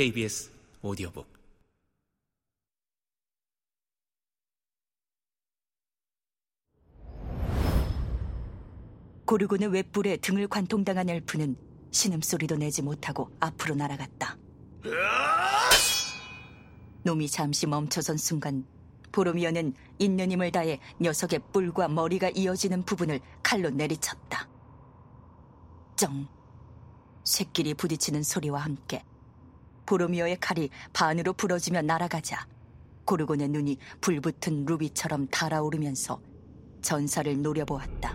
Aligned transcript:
KBS 0.00 0.50
오디오북 0.80 1.26
고르곤의 9.26 9.68
웹불에 9.68 10.16
등을 10.16 10.48
관통당한 10.48 11.10
엘프는 11.10 11.54
신음소리도 11.90 12.56
내지 12.56 12.80
못하고 12.80 13.30
앞으로 13.40 13.74
날아갔다. 13.74 14.38
놈이 17.02 17.28
잠시 17.28 17.66
멈춰선 17.66 18.16
순간 18.16 18.64
보로미어는 19.12 19.74
있는 19.98 20.32
힘을 20.32 20.50
다해 20.50 20.80
녀석의 20.98 21.40
뿔과 21.52 21.88
머리가 21.88 22.30
이어지는 22.30 22.84
부분을 22.84 23.20
칼로 23.42 23.68
내리쳤다. 23.68 24.48
쩡! 25.96 26.26
쇠끼리 27.22 27.74
부딪히는 27.74 28.22
소리와 28.22 28.60
함께 28.60 29.04
보로미어의 29.90 30.36
칼이 30.38 30.70
반으로 30.92 31.32
부러지며 31.32 31.82
날아가자 31.82 32.46
고르곤의 33.06 33.48
눈이 33.48 33.76
불붙은 34.00 34.64
루비처럼 34.64 35.26
달아오르면서 35.26 36.20
전사를 36.80 37.42
노려보았다. 37.42 38.14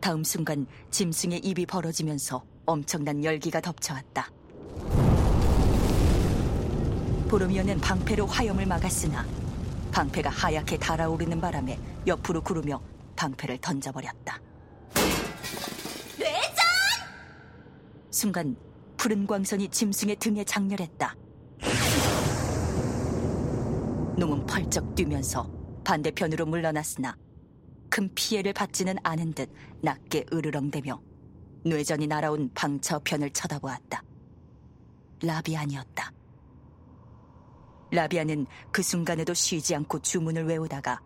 다음 0.00 0.24
순간 0.24 0.66
짐승의 0.90 1.38
입이 1.44 1.66
벌어지면서 1.66 2.44
엄청난 2.66 3.22
열기가 3.22 3.60
덮쳐왔다. 3.60 4.28
보로미어는 7.28 7.80
방패로 7.80 8.26
화염을 8.26 8.66
막았으나 8.66 9.24
방패가 9.92 10.28
하얗게 10.30 10.78
달아오르는 10.78 11.40
바람에 11.40 11.78
옆으로 12.08 12.40
구르며 12.40 12.82
방패를 13.14 13.58
던져버렸다. 13.58 14.49
순간 18.10 18.56
푸른 18.96 19.26
광선이 19.26 19.68
짐승의 19.68 20.16
등에 20.16 20.44
장렬했다. 20.44 21.16
놈은 24.18 24.44
펄쩍 24.46 24.94
뛰면서 24.94 25.50
반대편으로 25.84 26.44
물러났으나 26.46 27.16
큰 27.88 28.12
피해를 28.14 28.52
받지는 28.52 28.96
않은 29.02 29.32
듯 29.32 29.50
낮게 29.82 30.26
으르렁대며 30.32 31.00
뇌전이 31.64 32.06
날아온 32.06 32.50
방처편을 32.54 33.30
쳐다보았다. 33.30 34.02
라비안이었다. 35.22 36.12
라비안은 37.92 38.46
그 38.70 38.82
순간에도 38.82 39.34
쉬지 39.34 39.74
않고 39.74 40.00
주문을 40.00 40.44
외우다가 40.46 41.00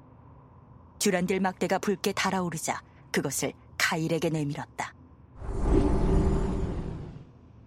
듀란딜 0.98 1.40
막대가 1.40 1.78
붉게 1.78 2.12
달아오르자 2.12 2.82
그것을 3.10 3.52
카일에게 3.78 4.30
내밀었다. 4.30 4.94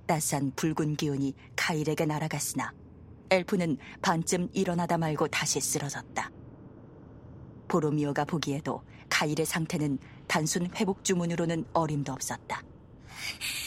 따스한 0.08 0.54
붉은 0.56 0.96
기운이 0.96 1.36
카일에게 1.56 2.06
날아갔으나 2.06 2.74
엘프는 3.30 3.78
반쯤 4.02 4.50
일어나다 4.54 4.98
말고 4.98 5.28
다시 5.28 5.60
쓰러졌다. 5.60 6.32
보로미오가 7.68 8.24
보기에도 8.26 8.82
카일의 9.10 9.46
상태는 9.46 10.00
단순 10.28 10.70
회복 10.76 11.04
주문으로는 11.04 11.66
어림도 11.74 12.14
없었다. 12.14 12.64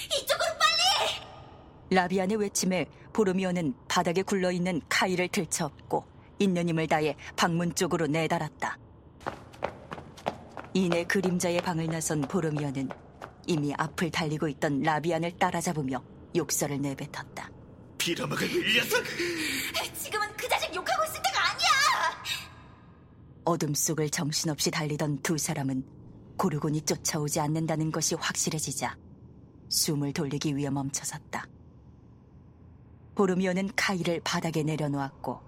이쪽으로 0.06 0.48
빨리! 0.58 1.94
라비안의 1.94 2.38
외침에 2.38 2.86
보로미오는 3.12 3.74
바닥에 3.88 4.22
굴러있는 4.22 4.80
카일을 4.88 5.28
들쳐업고 5.28 6.04
있는 6.38 6.68
힘을 6.68 6.86
다해 6.86 7.16
방문 7.36 7.74
쪽으로 7.74 8.06
내달았다. 8.06 8.78
이내 10.72 11.04
그림자의 11.04 11.60
방을 11.60 11.86
나선 11.88 12.22
보로미오는 12.22 12.88
이미 13.46 13.74
앞을 13.76 14.10
달리고 14.10 14.48
있던 14.48 14.82
라비안을 14.82 15.36
따라잡으며 15.36 16.02
욕설을 16.34 16.80
내뱉었다. 16.80 17.50
빌어먹을 17.98 18.48
녀석! 18.74 19.04
지금은 19.94 20.28
그 20.36 20.48
자식 20.48 20.74
욕하고 20.74 21.04
있을 21.04 21.22
때가 21.22 21.50
아니야! 21.50 21.68
어둠 23.44 23.74
속을 23.74 24.10
정신없이 24.10 24.70
달리던 24.70 25.22
두 25.22 25.36
사람은 25.36 25.84
고르곤이 26.36 26.82
쫓아오지 26.82 27.40
않는다는 27.40 27.92
것이 27.92 28.14
확실해지자 28.14 28.96
숨을 29.68 30.12
돌리기 30.12 30.56
위해 30.56 30.70
멈춰섰다. 30.70 31.46
보르미오는 33.14 33.70
카이를 33.76 34.20
바닥에 34.24 34.62
내려놓았고 34.62 35.40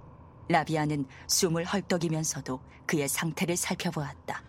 라비아는 0.49 1.07
숨을 1.29 1.65
헐떡이면서도 1.65 2.61
그의 2.87 3.09
상태를 3.09 3.57
살펴보았다. 3.57 4.43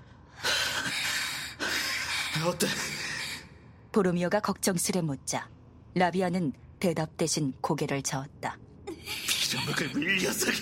어때? 2.45 2.67
보르미오가 3.91 4.41
걱정스레 4.41 5.01
묻자 5.01 5.47
라비아는 5.95 6.53
대답 6.79 7.17
대신 7.17 7.53
고개를 7.61 8.01
저었다. 8.01 8.57
빌어먹을 8.85 10.17
녀석! 10.17 10.53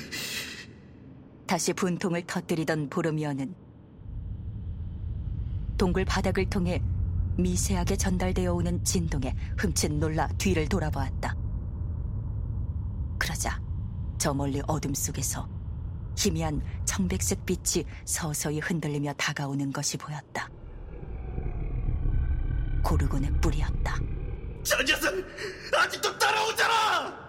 다시 1.47 1.73
분통을 1.73 2.25
터뜨리던 2.27 2.89
보르미어는 2.89 3.55
동굴 5.77 6.05
바닥을 6.05 6.49
통해 6.49 6.81
미세하게 7.37 7.95
전달되어 7.95 8.53
오는 8.53 8.83
진동에 8.83 9.33
흠칫 9.57 9.93
놀라 9.93 10.27
뒤를 10.37 10.67
돌아보았다. 10.67 11.35
그러자 13.17 13.61
저 14.17 14.33
멀리 14.33 14.61
어둠 14.67 14.93
속에서 14.93 15.47
희미한 16.15 16.61
청백색 16.85 17.45
빛이 17.45 17.85
서서히 18.05 18.59
흔들리며 18.59 19.13
다가오는 19.13 19.71
것이 19.71 19.97
보였다. 19.97 20.49
고르곤의 22.83 23.31
뿔이었다. 23.39 24.20
저 24.63 24.81
녀석! 24.83 25.13
아직도 25.75 26.17
따라오잖아! 26.17 27.19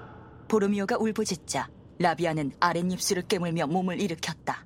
보르미오가 0.48 0.96
울부짖자 0.98 1.68
라비아는 1.98 2.52
아랫입술을 2.60 3.22
깨물며 3.22 3.66
몸을 3.68 4.00
일으켰다. 4.00 4.64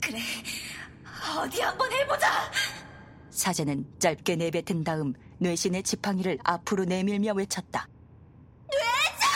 그래, 0.00 0.18
어디 1.38 1.60
한번 1.60 1.90
해보자! 1.92 2.50
사제는 3.30 3.86
짧게 3.98 4.36
내뱉은 4.36 4.82
다음 4.84 5.12
뇌신의 5.38 5.82
지팡이를 5.82 6.38
앞으로 6.42 6.84
내밀며 6.84 7.34
외쳤다. 7.34 7.88
뇌자! 8.70 9.26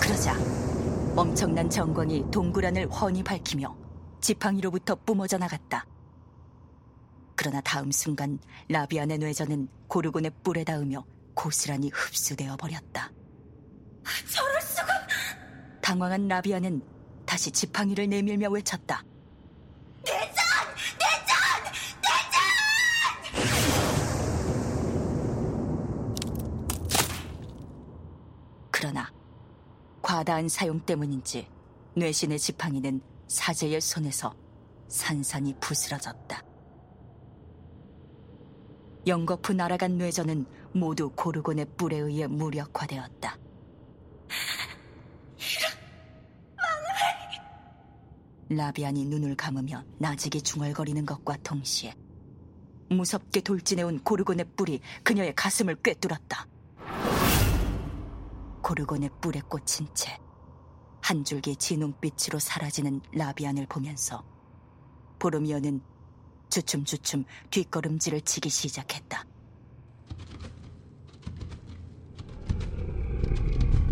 그러자 0.00 0.36
엄청난 1.14 1.68
정광이 1.68 2.24
동굴 2.32 2.66
안을 2.66 2.86
훤히 2.88 3.22
밝히며 3.22 3.76
지팡이로부터 4.20 4.94
뿜어져 4.94 5.38
나갔다. 5.38 5.84
그러나 7.46 7.60
다음 7.60 7.92
순간 7.92 8.40
라비안의 8.68 9.18
뇌전은 9.18 9.68
고르곤의 9.86 10.32
뿔에 10.42 10.64
닿으며 10.64 11.04
고스란히 11.32 11.90
흡수되어 11.94 12.56
버렸다. 12.56 13.12
저럴 14.34 14.60
수가! 14.60 14.88
당황한 15.80 16.26
라비안은 16.26 16.82
다시 17.24 17.52
지팡이를 17.52 18.08
내밀며 18.08 18.48
외쳤다. 18.50 19.04
뇌전! 20.04 20.26
뇌전! 20.98 21.36
그러나 28.72 29.12
과다한 30.02 30.48
사용 30.48 30.80
때문인지 30.80 31.48
뇌신의 31.94 32.40
지팡이는 32.40 33.00
사제의 33.28 33.80
손에서 33.80 34.34
산산이 34.88 35.54
부스러졌다. 35.60 36.45
연거푸 39.06 39.54
날아간 39.54 39.98
뇌전은 39.98 40.46
모두 40.72 41.10
고르곤의 41.10 41.66
뿔에 41.76 41.96
의해 41.96 42.26
무력화되었다. 42.26 43.38
라비안이 48.48 49.06
눈을 49.06 49.36
감으며 49.36 49.84
나직이 49.98 50.40
중얼거리는 50.40 51.04
것과 51.04 51.36
동시에 51.38 51.94
무섭게 52.90 53.40
돌진해온 53.40 54.04
고르곤의 54.04 54.46
뿔이 54.56 54.80
그녀의 55.02 55.34
가슴을 55.34 55.76
꿰뚫었다. 55.82 56.46
고르곤의 58.62 59.10
뿔에 59.20 59.40
꽂힌 59.48 59.88
채 59.94 60.18
한 61.06 61.22
줄기 61.22 61.54
진홍빛으로 61.54 62.40
사라지는 62.40 63.00
라비안을 63.12 63.66
보면서 63.66 64.24
보로미어는 65.20 65.80
주춤주춤 66.50 67.24
뒷걸음질을 67.50 68.20
치기 68.22 68.48
시작했다. 68.48 69.24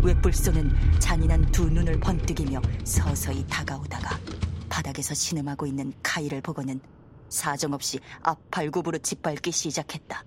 웹불소는 0.03 0.99
잔인한 0.99 1.51
두 1.51 1.67
눈을 1.67 1.99
번뜩이며 1.99 2.61
서서히 2.83 3.45
다가오다가 3.47 4.19
바닥에서 4.69 5.13
신음하고 5.15 5.65
있는 5.65 5.93
카이를 6.03 6.41
보고는 6.41 6.79
사정없이 7.29 7.99
앞발굽으로 8.21 8.99
짓밟기 8.99 9.51
시작했다. 9.51 10.23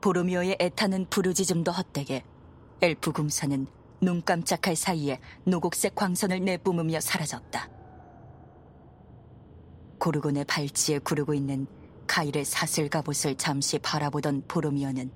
보로미오의 0.00 0.56
애타는 0.60 1.06
부르짖음도 1.10 1.70
헛되게 1.70 2.24
엘프 2.80 3.12
궁사는 3.12 3.68
눈 4.00 4.24
깜짝할 4.24 4.74
사이에 4.74 5.20
노곡색 5.44 5.94
광선을 5.94 6.44
내뿜으며 6.44 6.98
사라졌다. 6.98 7.81
고르곤의 10.02 10.46
발치에 10.46 10.98
구르고 10.98 11.32
있는 11.32 11.64
카일의 12.08 12.44
사슬 12.44 12.88
갑옷을 12.88 13.36
잠시 13.36 13.78
바라보던 13.78 14.42
보로미오는 14.48 15.12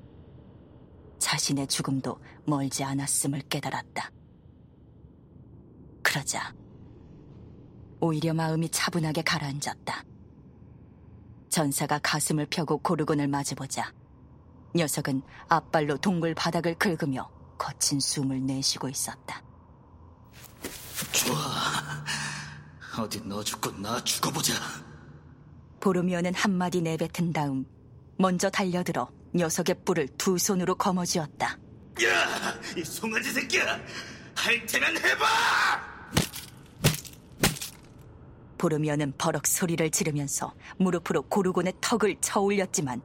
자신의 1.18 1.66
죽음도 1.66 2.20
멀지 2.44 2.84
않았음을 2.84 3.40
깨달았다. 3.48 4.12
그러자 6.04 6.54
오히려 7.98 8.32
마음이 8.32 8.68
차분하게 8.68 9.22
가라앉았다. 9.22 10.04
전사가 11.48 11.98
가슴을 11.98 12.46
펴고 12.46 12.78
고르곤을 12.78 13.26
마주보자 13.26 13.92
녀석은 14.76 15.22
앞발로 15.48 15.96
동굴 15.96 16.32
바닥을 16.36 16.76
긁으며 16.76 17.28
거친 17.58 17.98
숨을 17.98 18.46
내쉬고 18.46 18.88
있었다. 18.88 19.42
좋아. 21.10 21.95
어디 22.98 23.20
너 23.26 23.42
죽고 23.42 23.72
나 23.80 24.02
죽어보자. 24.02 24.54
보르미오는 25.80 26.34
한마디 26.34 26.80
내뱉은 26.80 27.32
다음 27.32 27.66
먼저 28.18 28.48
달려들어 28.50 29.08
녀석의 29.34 29.84
뿔을 29.84 30.08
두 30.16 30.38
손으로 30.38 30.74
거머쥐었다. 30.76 31.58
야! 32.04 32.54
이 32.76 32.82
송아지 32.84 33.32
새끼야! 33.32 33.78
할 34.34 34.66
테면 34.66 34.96
해봐! 34.96 35.26
보르미오는 38.58 39.12
버럭 39.18 39.46
소리를 39.46 39.90
지르면서 39.90 40.54
무릎으로 40.78 41.22
고르곤의 41.22 41.74
턱을 41.80 42.16
쳐 42.22 42.40
올렸지만 42.40 43.02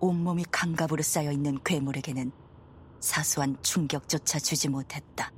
온몸이 0.00 0.44
강갑으로 0.50 1.02
쌓여있는 1.02 1.60
괴물에게는 1.64 2.32
사소한 2.98 3.56
충격조차 3.62 4.40
주지 4.40 4.68
못했다. 4.68 5.30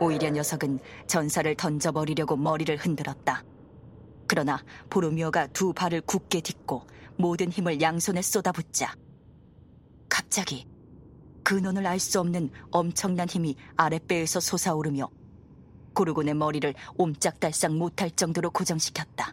오히려 0.00 0.30
녀석은 0.30 0.78
전사를 1.06 1.54
던져버리려고 1.56 2.36
머리를 2.36 2.76
흔들었다. 2.76 3.42
그러나 4.26 4.62
보르미오가 4.90 5.46
두 5.48 5.72
발을 5.72 6.00
굳게 6.02 6.40
딛고 6.40 6.86
모든 7.16 7.50
힘을 7.50 7.80
양손에 7.80 8.22
쏟아붓자 8.22 8.94
갑자기 10.08 10.66
근원을 11.44 11.86
알 11.86 11.98
수 12.00 12.20
없는 12.20 12.50
엄청난 12.70 13.28
힘이 13.28 13.56
아랫배에서 13.76 14.40
솟아오르며 14.40 15.08
고르곤의 15.94 16.34
머리를 16.34 16.74
옴짝달싹 16.98 17.72
못할 17.72 18.10
정도로 18.10 18.50
고정시켰다. 18.50 19.32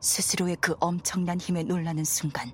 스스로의 0.00 0.56
그 0.60 0.74
엄청난 0.80 1.38
힘에 1.38 1.62
놀라는 1.62 2.04
순간 2.04 2.50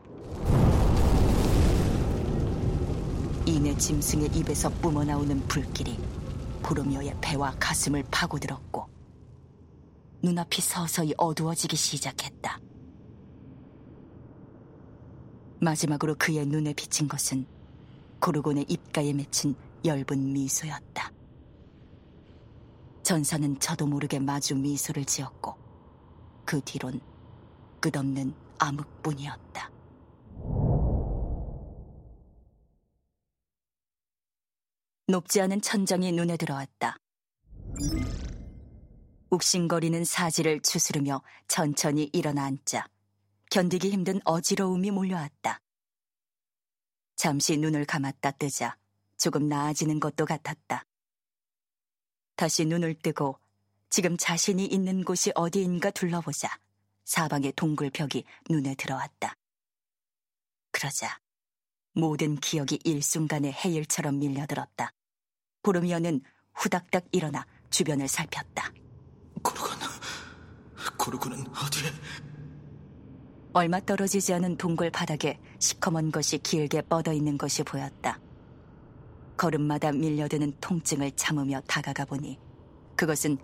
이내 3.51 3.77
짐승의 3.77 4.31
입에서 4.37 4.71
뿜어나오는 4.71 5.41
불길이 5.49 5.99
보르미오의 6.63 7.17
배와 7.21 7.57
가슴을 7.59 8.05
파고들었고 8.09 8.89
눈앞이 10.23 10.63
서서히 10.63 11.13
어두워지기 11.17 11.75
시작했다. 11.75 12.61
마지막으로 15.61 16.15
그의 16.17 16.47
눈에 16.47 16.73
비친 16.75 17.09
것은 17.09 17.45
고르곤의 18.21 18.67
입가에 18.69 19.13
맺힌 19.13 19.57
엷은 19.85 20.33
미소였다. 20.33 21.13
전사는 23.03 23.59
저도 23.59 23.87
모르게 23.87 24.21
마주 24.21 24.55
미소를 24.55 25.05
지었고 25.05 25.57
그 26.45 26.61
뒤론 26.61 27.01
끝없는 27.81 28.33
암흑뿐이었다. 28.59 29.80
높지 35.11 35.41
않은 35.41 35.61
천장이 35.61 36.13
눈에 36.13 36.37
들어왔다. 36.37 36.97
욱신거리는 39.31 40.05
사지를 40.05 40.61
추스르며 40.61 41.23
천천히 41.49 42.11
일어나 42.13 42.45
앉자 42.45 42.89
견디기 43.51 43.91
힘든 43.91 44.21
어지러움이 44.25 44.91
몰려왔다. 44.91 45.61
잠시 47.17 47.57
눈을 47.57 47.85
감았다 47.85 48.31
뜨자 48.33 48.77
조금 49.19 49.49
나아지는 49.49 50.01
것도 50.01 50.25
같았다. 50.25 50.85
다시 52.37 52.65
눈을 52.65 52.95
뜨고 52.95 53.39
지금 53.91 54.17
자신이 54.17 54.65
있는 54.65 55.05
곳이 55.05 55.33
어디인가 55.35 55.91
둘러보자 55.91 56.49
사방의 57.05 57.53
동굴 57.57 57.91
벽이 57.91 58.25
눈에 58.49 58.75
들어왔다. 58.77 59.35
그러자 60.71 61.19
모든 61.93 62.37
기억이 62.37 62.79
일순간에 62.85 63.51
해일처럼 63.51 64.21
밀려들었다. 64.21 64.93
보르미어는 65.63 66.21
후닥닥 66.55 67.07
일어나 67.13 67.47
주변을 67.71 68.09
살폈다. 68.09 68.73
고르곤, 69.43 69.71
고르곤은 70.99 71.47
어디에? 71.49 71.91
얼마 73.53 73.81
떨어지지 73.81 74.33
않은 74.35 74.57
동굴 74.57 74.91
바닥에 74.91 75.39
시커먼 75.59 76.13
것이 76.13 76.39
길게 76.39 76.83
뻗어 76.83 77.13
있는 77.13 77.37
것이 77.37 77.63
보였다. 77.63 78.21
걸음마다 79.37 79.93
밀려드는 79.93 80.55
통증을 80.61 81.13
참으며 81.13 81.61
다가가 81.67 82.05
보니 82.05 82.39
그것은 82.97 83.39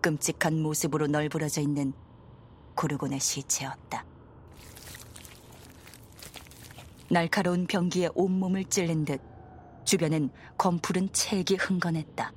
끔찍한 0.00 0.60
모습으로 0.60 1.06
널브러져 1.06 1.60
있는 1.60 1.92
고르곤의 2.74 3.20
시체였다. 3.20 4.04
날카로운 7.10 7.66
병기에 7.66 8.08
온몸을 8.14 8.64
찔린 8.64 9.04
듯 9.04 9.20
주변엔 9.84 10.30
검푸른 10.58 11.12
체액이 11.12 11.56
흥건했다. 11.56 12.32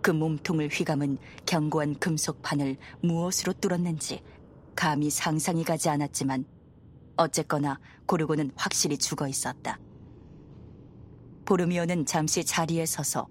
그 0.00 0.10
몸통을 0.10 0.68
휘감은 0.68 1.18
견고한 1.46 1.98
금속 1.98 2.42
판을 2.42 2.76
무엇으로 3.02 3.52
뚫었는지 3.54 4.22
감히 4.74 5.10
상상이 5.10 5.64
가지 5.64 5.88
않았지만 5.88 6.44
어쨌거나 7.16 7.80
고르고는 8.06 8.52
확실히 8.56 8.96
죽어 8.96 9.26
있었다. 9.26 9.78
보르미오는 11.44 12.06
잠시 12.06 12.44
자리에 12.44 12.86
서서 12.86 13.26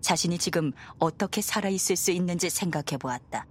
자신이 0.00 0.38
지금 0.38 0.72
어떻게 0.98 1.40
살아있을 1.40 1.96
수 1.96 2.10
있는지 2.10 2.50
생각해 2.50 2.98
보았다. 3.00 3.46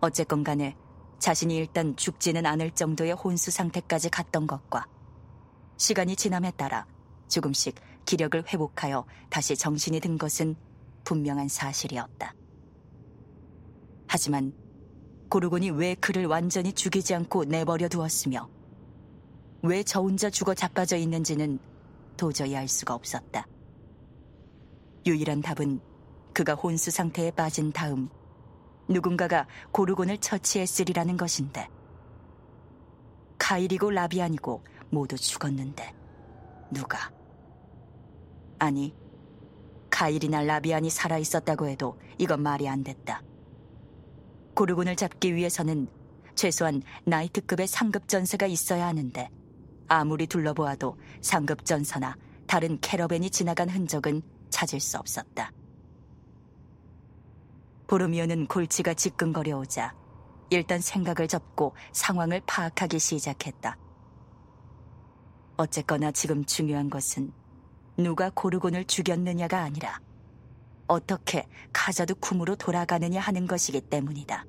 어쨌건 0.00 0.44
간에 0.44 0.76
자신이 1.18 1.56
일단 1.56 1.96
죽지는 1.96 2.46
않을 2.46 2.70
정도의 2.70 3.12
혼수 3.12 3.50
상태까지 3.50 4.10
갔던 4.10 4.46
것과 4.46 4.86
시간이 5.76 6.16
지남에 6.16 6.52
따라 6.52 6.86
조금씩 7.28 7.74
기력을 8.04 8.44
회복하여 8.52 9.04
다시 9.30 9.56
정신이 9.56 10.00
든 10.00 10.18
것은 10.18 10.56
분명한 11.04 11.48
사실이었다. 11.48 12.34
하지만 14.06 14.52
고르곤이 15.28 15.70
왜 15.70 15.94
그를 15.94 16.26
완전히 16.26 16.72
죽이지 16.72 17.14
않고 17.14 17.44
내버려 17.44 17.88
두었으며 17.88 18.48
왜 19.62 19.82
저 19.82 20.00
혼자 20.00 20.28
죽어 20.30 20.54
자빠져 20.54 20.96
있는지는 20.96 21.58
도저히 22.16 22.54
알 22.54 22.68
수가 22.68 22.94
없었다. 22.94 23.46
유일한 25.06 25.40
답은 25.40 25.80
그가 26.32 26.54
혼수 26.54 26.90
상태에 26.90 27.30
빠진 27.30 27.72
다음 27.72 28.08
누군가가 28.88 29.46
고르곤을 29.72 30.18
처치했으리라는 30.18 31.16
것인데 31.16 31.68
카일이고 33.38 33.90
라비안이고 33.90 34.62
모두 34.90 35.16
죽었는데 35.16 35.94
누가 36.74 37.10
아니 38.58 38.94
카일이나 39.90 40.42
라비안이 40.42 40.90
살아있었다고 40.90 41.68
해도 41.68 41.98
이건 42.18 42.42
말이 42.42 42.68
안 42.68 42.82
됐다. 42.82 43.22
고르곤을 44.54 44.96
잡기 44.96 45.34
위해서는 45.34 45.88
최소한 46.34 46.82
나이트급의 47.04 47.68
상급 47.68 48.08
전사가 48.08 48.46
있어야 48.46 48.86
하는데 48.86 49.30
아무리 49.86 50.26
둘러보아도 50.26 50.96
상급 51.20 51.64
전사나 51.64 52.16
다른 52.46 52.78
캐러밴이 52.80 53.30
지나간 53.30 53.68
흔적은 53.68 54.22
찾을 54.50 54.80
수 54.80 54.98
없었다. 54.98 55.52
보르미오는 57.86 58.46
골치가 58.46 58.94
지끈거려오자 58.94 59.94
일단 60.50 60.80
생각을 60.80 61.28
접고 61.28 61.74
상황을 61.92 62.40
파악하기 62.46 62.98
시작했다. 62.98 63.76
어쨌거나 65.56 66.10
지금 66.10 66.44
중요한 66.44 66.90
것은 66.90 67.32
누가 67.96 68.30
고르곤을 68.34 68.84
죽였느냐가 68.86 69.60
아니라 69.60 70.00
어떻게 70.86 71.46
카자드 71.72 72.14
쿰으로 72.14 72.56
돌아가느냐 72.56 73.20
하는 73.20 73.46
것이기 73.46 73.80
때문이다. 73.82 74.44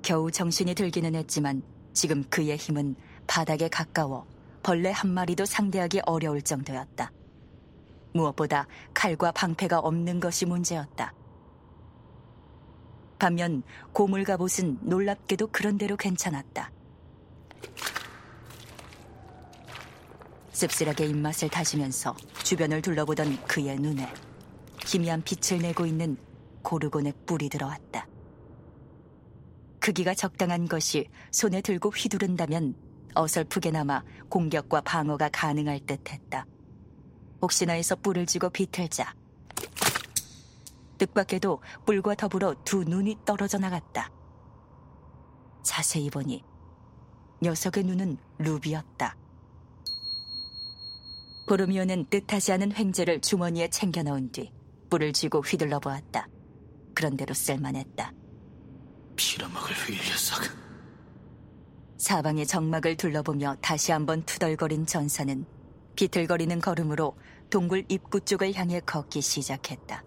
겨우 0.00 0.30
정신이 0.30 0.74
들기는 0.74 1.14
했지만 1.14 1.62
지금 1.92 2.24
그의 2.24 2.56
힘은 2.56 2.96
바닥에 3.26 3.68
가까워 3.68 4.26
벌레 4.62 4.90
한 4.90 5.10
마리도 5.12 5.44
상대하기 5.44 6.00
어려울 6.06 6.42
정도였다. 6.42 7.12
무엇보다 8.14 8.66
칼과 8.94 9.32
방패가 9.32 9.78
없는 9.78 10.20
것이 10.20 10.46
문제였다. 10.46 11.12
반면 13.18 13.62
고물 13.92 14.24
갑옷은 14.24 14.80
놀랍게도 14.82 15.48
그런대로 15.48 15.96
괜찮았다. 15.96 16.72
씁쓸하게 20.62 21.06
입맛을 21.06 21.48
다시면서 21.48 22.14
주변을 22.44 22.82
둘러보던 22.82 23.46
그의 23.46 23.76
눈에 23.80 24.06
희미한 24.86 25.20
빛을 25.22 25.60
내고 25.60 25.86
있는 25.86 26.16
고르곤의 26.62 27.14
뿔이 27.26 27.48
들어왔다. 27.48 28.06
크기가 29.80 30.14
적당한 30.14 30.68
것이 30.68 31.08
손에 31.32 31.62
들고 31.62 31.88
휘두른다면 31.88 32.76
어설프게나마 33.14 34.04
공격과 34.28 34.82
방어가 34.82 35.30
가능할 35.30 35.80
듯 35.80 36.08
했다. 36.12 36.46
혹시나 37.40 37.72
해서 37.72 37.96
뿔을 37.96 38.26
쥐고 38.26 38.50
비틀자 38.50 39.12
뜻밖에도 40.98 41.60
뿔과 41.86 42.14
더불어 42.14 42.54
두 42.64 42.84
눈이 42.84 43.18
떨어져 43.24 43.58
나갔다. 43.58 44.12
자세히 45.64 46.08
보니 46.08 46.44
녀석의 47.42 47.82
눈은 47.82 48.16
루비였다. 48.38 49.21
보르미오는 51.46 52.06
뜻하지 52.06 52.52
않은 52.52 52.72
횡재를 52.74 53.20
주머니에 53.20 53.68
챙겨 53.68 54.02
넣은 54.02 54.30
뒤 54.32 54.52
뿔을 54.90 55.12
쥐고 55.12 55.40
휘둘러 55.40 55.80
보았다. 55.80 56.28
그런대로 56.94 57.34
쓸만했다. 57.34 58.12
이 59.90 60.10
녀석. 60.10 60.42
사방의 61.96 62.46
정막을 62.46 62.96
둘러보며 62.96 63.56
다시 63.60 63.92
한번 63.92 64.22
투덜거린 64.24 64.86
전사는 64.86 65.44
비틀거리는 65.96 66.60
걸음으로 66.60 67.16
동굴 67.48 67.84
입구 67.88 68.20
쪽을 68.20 68.54
향해 68.54 68.80
걷기 68.80 69.20
시작했다. 69.20 70.02